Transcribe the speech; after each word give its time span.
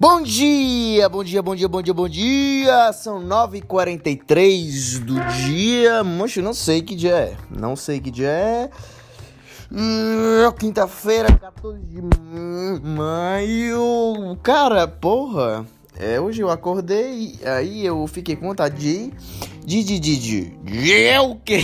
Bom 0.00 0.22
dia, 0.22 1.10
bom 1.10 1.22
dia, 1.22 1.42
bom 1.42 1.54
dia, 1.54 1.68
bom 1.68 1.82
dia, 1.82 1.92
bom 1.92 2.08
dia. 2.08 2.90
São 2.94 3.22
9h43 3.22 4.98
do 4.98 5.20
dia. 5.44 6.02
Moço, 6.02 6.40
não 6.40 6.54
sei 6.54 6.80
que 6.80 6.96
dia 6.96 7.14
é. 7.14 7.36
Não 7.50 7.76
sei 7.76 8.00
que 8.00 8.10
dia 8.10 8.30
é. 8.30 8.70
Hum, 9.70 10.50
Quinta-feira, 10.58 11.30
14 11.36 11.82
de 11.84 12.00
maio. 12.82 14.38
Cara, 14.42 14.88
porra. 14.88 15.66
É, 15.98 16.18
hoje 16.18 16.40
eu 16.40 16.48
acordei, 16.48 17.38
aí 17.44 17.84
eu 17.84 18.06
fiquei 18.06 18.34
com 18.36 18.48
vontade 18.48 18.78
de. 18.78 19.12
De, 19.66 19.84
de, 19.84 19.98
de, 19.98 20.16
de. 20.16 20.44
de 20.64 20.94
é 20.94 21.20
o 21.20 21.34
quê? 21.36 21.60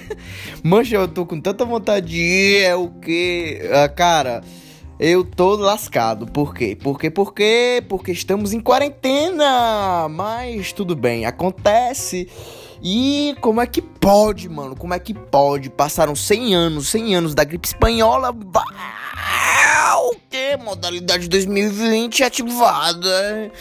Mancha, 0.64 0.96
eu 0.96 1.06
tô 1.06 1.26
com 1.26 1.38
tanta 1.38 1.62
vontade 1.66 2.06
de. 2.06 2.56
É 2.56 2.74
o 2.74 2.88
quê? 2.88 3.68
Ah, 3.70 3.86
cara. 3.86 4.42
Eu 4.98 5.22
tô 5.24 5.56
lascado. 5.56 6.26
Por 6.26 6.54
quê? 6.54 6.74
Por 6.74 6.98
quê? 6.98 7.10
Por 7.10 7.34
quê? 7.34 7.84
Porque 7.86 8.12
estamos 8.12 8.54
em 8.54 8.60
quarentena. 8.60 10.08
Mas 10.08 10.72
tudo 10.72 10.96
bem, 10.96 11.26
acontece. 11.26 12.28
E 12.82 13.36
como 13.40 13.60
é 13.60 13.66
que 13.66 13.82
pode, 13.82 14.48
mano? 14.48 14.74
Como 14.74 14.94
é 14.94 14.98
que 14.98 15.12
pode? 15.12 15.68
Passaram 15.68 16.16
100 16.16 16.54
anos, 16.54 16.88
100 16.88 17.14
anos 17.14 17.34
da 17.34 17.44
gripe 17.44 17.68
espanhola. 17.68 18.34
O 19.98 20.16
que? 20.30 20.56
Modalidade 20.56 21.28
2020 21.28 22.24
ativada. 22.24 23.52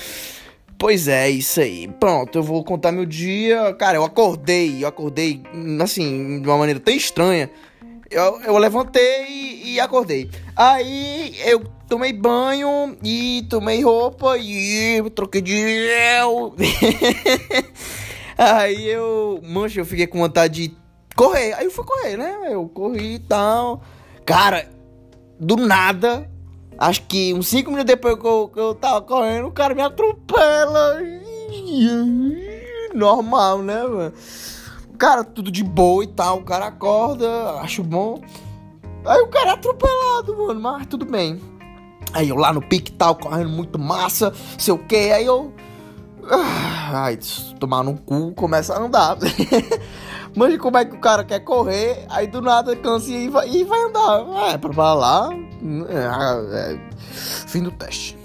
Pois 0.77 1.07
é, 1.07 1.29
isso 1.29 1.59
aí. 1.59 1.87
Pronto, 1.99 2.37
eu 2.37 2.43
vou 2.43 2.63
contar 2.63 2.93
meu 2.93 3.05
dia. 3.05 3.73
Cara, 3.73 3.97
eu 3.97 4.05
acordei, 4.05 4.83
eu 4.83 4.87
acordei 4.87 5.41
assim, 5.81 6.41
de 6.41 6.47
uma 6.47 6.57
maneira 6.57 6.79
tão 6.79 6.93
estranha. 6.93 7.49
Eu, 8.09 8.39
eu 8.41 8.57
levantei 8.57 9.61
e 9.65 9.79
acordei. 9.79 10.29
Aí 10.55 11.35
eu 11.45 11.65
tomei 11.87 12.13
banho 12.13 12.97
e 13.03 13.45
tomei 13.49 13.83
roupa 13.83 14.37
e 14.37 15.03
troquei 15.13 15.41
de 15.41 15.53
Aí 18.37 18.87
eu, 18.87 19.41
mancha, 19.43 19.81
eu 19.81 19.85
fiquei 19.85 20.07
com 20.07 20.19
vontade 20.19 20.69
de 20.69 20.77
correr. 21.15 21.53
Aí 21.53 21.65
eu 21.65 21.71
fui 21.71 21.83
correr, 21.83 22.17
né? 22.17 22.49
Eu 22.49 22.67
corri 22.69 23.15
e 23.15 23.19
tal. 23.19 23.81
Cara, 24.25 24.69
do 25.39 25.57
nada, 25.57 26.29
acho 26.77 27.01
que 27.03 27.33
uns 27.33 27.47
5 27.47 27.69
minutos 27.69 27.93
depois 27.93 28.17
que 28.17 28.25
eu, 28.25 28.49
que 28.53 28.59
eu 28.59 28.75
tava 28.75 29.01
correndo, 29.01 29.47
o 29.47 29.51
cara 29.51 29.75
me 29.75 29.81
atropela. 29.81 30.97
Normal, 32.93 33.61
né, 33.61 33.83
mano? 33.83 34.13
Cara, 34.97 35.23
tudo 35.25 35.51
de 35.51 35.63
boa 35.63 36.03
e 36.03 36.07
tal. 36.07 36.39
O 36.39 36.43
cara 36.43 36.67
acorda, 36.67 37.59
acho 37.59 37.83
bom. 37.83 38.21
Aí 39.05 39.21
o 39.21 39.27
cara 39.27 39.51
é 39.51 39.53
atropelado, 39.53 40.37
mano, 40.37 40.59
mas 40.59 40.87
tudo 40.87 41.05
bem. 41.05 41.39
Aí 42.13 42.29
eu 42.29 42.35
lá 42.35 42.53
no 42.53 42.61
pique 42.61 42.91
tal, 42.93 43.15
correndo 43.15 43.49
muito 43.49 43.77
massa, 43.77 44.33
sei 44.57 44.73
o 44.73 44.77
que, 44.77 45.11
aí 45.11 45.25
eu. 45.25 45.53
Ai, 46.27 47.19
tomar 47.59 47.83
no 47.83 47.97
cu, 47.97 48.33
começa 48.33 48.73
a 48.73 48.79
andar. 48.79 49.17
Mas 50.35 50.57
como 50.57 50.77
é 50.77 50.83
que 50.83 50.95
o 50.95 50.99
cara 50.99 51.23
quer 51.23 51.39
correr, 51.39 52.05
aí 52.09 52.27
do 52.27 52.41
nada 52.41 52.75
cansa 52.75 53.09
e 53.09 53.29
vai, 53.29 53.47
e 53.47 53.63
vai 53.63 53.79
andar. 53.83 54.25
É, 54.49 54.57
pra 54.57 54.93
lá. 54.93 55.29
É, 55.87 56.73
é, 56.73 56.79
fim 57.47 57.63
do 57.63 57.71
teste. 57.71 58.17